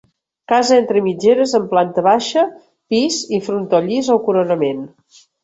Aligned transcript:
Casa 0.51 0.77
entre 0.83 1.03
mitgeres 1.07 1.53
amb 1.59 1.67
planta 1.73 2.05
baixa, 2.07 2.47
pis 2.95 3.19
i 3.39 3.41
frontó 3.51 3.83
llis 3.91 4.11
al 4.17 4.21
coronament. 4.27 4.83